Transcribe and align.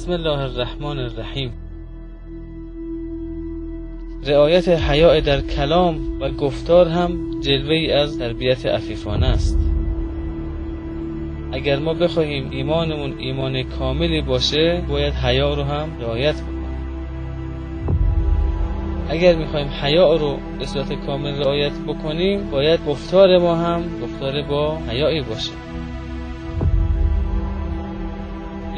بسم 0.00 0.12
الله 0.12 0.40
الرحمن 0.40 0.98
الرحیم. 0.98 1.52
رعایت 4.26 4.68
حیاء 4.68 5.20
در 5.20 5.40
کلام 5.40 6.20
و 6.20 6.30
گفتار 6.30 6.88
هم 6.88 7.40
جلوه 7.40 7.74
ای 7.74 7.92
از 7.92 8.18
تربیت 8.18 8.66
عفیفانه 8.66 9.26
است. 9.26 9.58
اگر 11.52 11.78
ما 11.78 11.94
بخواهیم 11.94 12.50
ایمانمون 12.50 13.14
ایمان 13.18 13.62
کاملی 13.62 14.20
باشه 14.20 14.82
باید 14.88 15.14
حیا 15.14 15.54
رو 15.54 15.62
هم 15.62 15.88
رعایت 16.00 16.34
بکنیم. 16.34 16.76
اگر 19.08 19.34
می‌خوایم 19.34 19.68
حیا 19.82 20.16
رو 20.16 20.38
به 20.58 20.66
صورت 20.66 20.92
کامل 21.06 21.38
رعایت 21.38 21.72
بکنیم 21.86 22.50
باید 22.50 22.86
گفتار 22.86 23.38
ما 23.38 23.56
هم 23.56 23.82
گفتار 24.02 24.42
با 24.42 24.76
حیایی 24.76 25.20
باشه. 25.20 25.52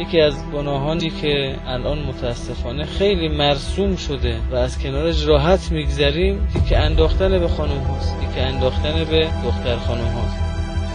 یکی 0.03 0.21
از 0.21 0.35
گناهانی 0.53 1.11
که 1.11 1.57
الان 1.67 1.99
متاسفانه 1.99 2.85
خیلی 2.85 3.29
مرسوم 3.29 3.97
شده 3.97 4.41
و 4.51 4.55
از 4.55 4.79
کنارش 4.79 5.25
راحت 5.25 5.73
میگذریم 5.73 6.49
که 6.69 6.79
انداختن 6.79 7.39
به 7.39 7.49
خانم 7.49 7.79
هاست. 7.79 8.17
که 8.35 8.43
انداختن 8.43 9.05
به 9.05 9.29
دختر 9.45 9.77
خانم 9.77 10.05
هاست. 10.05 10.37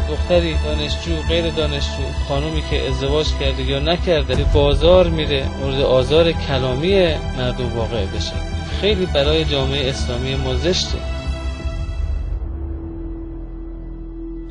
دختری 0.10 0.56
دانشجو 0.66 1.16
غیر 1.30 1.50
دانشجو 1.50 2.04
خانومی 2.28 2.62
که 2.70 2.88
ازدواج 2.88 3.28
کرده 3.40 3.64
یا 3.64 3.80
نکرده 3.80 4.36
به 4.36 4.44
بازار 4.54 5.10
میره 5.10 5.46
مورد 5.62 5.82
آزار 5.82 6.32
کلامی 6.32 7.16
مردم 7.38 7.76
واقع 7.76 8.06
بشه. 8.06 8.34
خیلی 8.82 9.06
برای 9.06 9.46
جامعه 9.46 9.90
اسلامی 9.90 10.36
ما 10.36 10.54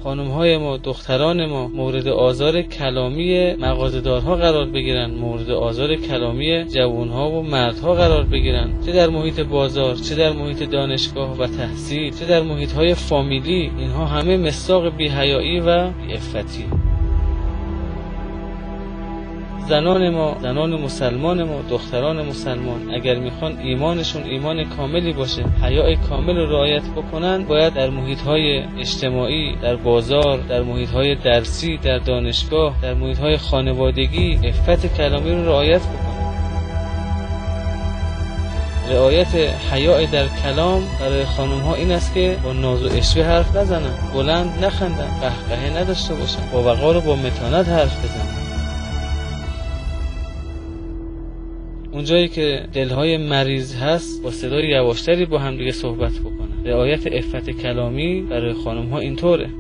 خانم 0.07 0.29
های 0.29 0.57
ما 0.57 0.77
دختران 0.77 1.47
ما 1.47 1.69
مورد 1.69 2.09
آزار 2.09 2.63
کلامی 2.63 3.55
مغازدارها 3.55 4.37
قرار 4.37 4.67
بگیرن 4.67 5.11
مورد 5.11 5.51
آزار 5.51 5.97
کلامی 5.97 6.65
جوانها 6.65 7.31
و 7.31 7.43
مردها 7.43 7.95
قرار 7.95 8.25
بگیرن. 8.25 8.71
چه 8.87 8.93
در 8.93 9.09
محیط 9.09 9.41
بازار 9.41 9.95
چه 9.95 10.15
در 10.15 10.33
محیط 10.33 10.63
دانشگاه 10.63 11.39
و 11.39 11.47
تحصیل 11.47 12.15
چه 12.15 12.27
در 12.27 12.43
محیط 12.43 12.73
های 12.73 12.95
فامیلی 12.95 13.71
اینها 13.79 14.07
همه 14.07 14.37
مستاق 14.37 14.97
بیهیایی 14.97 15.61
و 15.61 15.91
بیعفتی. 15.91 16.65
زنان 19.69 20.11
ما 20.11 20.37
زنان 20.43 20.81
مسلمان 20.81 21.43
ما 21.43 21.63
دختران 21.71 22.27
مسلمان. 22.27 22.95
اگر 22.95 23.19
می‌خوان 23.19 23.59
ایمانشون 23.59 24.23
ایمان 24.23 24.65
کاملی 24.65 25.13
باشه 25.13 25.45
حیاء 25.63 25.95
کامل 25.95 26.37
رو 26.37 26.47
رعایت 26.53 26.83
بکنن 26.83 27.45
باید 27.45 27.75
در 27.75 27.91
محیط 27.91 28.21
های 28.21 28.63
اجتماعی 28.79 29.57
در 29.63 29.77
بازار 29.77 30.39
در 30.39 30.63
محیط 30.63 30.91
های 30.91 31.15
درسی 31.15 31.77
در 31.77 31.99
دانشگاه 31.99 32.75
در 32.83 32.95
محیط 32.95 33.19
های 33.19 33.37
خانوادگی 33.37 34.35
عفت 34.35 34.97
کلامی 34.97 35.31
رو 35.31 35.45
رعایت 35.45 35.83
بکنن. 35.83 36.17
رعایت 38.91 39.35
حیاء 39.73 40.07
در 40.07 40.27
کلام 40.43 40.83
برای 41.01 41.25
خانم 41.25 41.61
ها 41.61 41.75
این 41.75 41.93
است 41.93 42.15
که 42.15 42.37
با 42.45 42.53
ناز 42.53 42.83
و 42.83 42.89
اشوه 42.97 43.25
حرف 43.25 43.57
نزنن 43.57 43.95
بلند 44.15 44.65
نخندن 44.65 45.09
قهقهه 45.21 45.83
نداشته 45.83 46.15
باشن 46.15 46.51
با 46.53 46.63
وقار 46.63 46.97
و 46.97 47.01
با 47.01 47.17
متانت 47.17 47.69
حرف 47.69 48.05
بزنن. 48.05 48.36
اونجایی 51.97 52.29
که 52.29 52.69
دلهای 52.73 53.17
مریض 53.17 53.77
هست 53.77 54.23
با 54.23 54.31
صدای 54.31 54.69
یواشتری 54.69 55.25
با 55.25 55.39
همدیگه 55.39 55.73
صحبت 55.73 56.13
بکنن. 56.13 56.65
رعایت 56.65 57.07
افت 57.07 57.51
کلامی 57.51 58.23
برای 58.23 58.53
خانم 58.53 58.89
ها 58.89 58.99
اینطوره. 58.99 59.51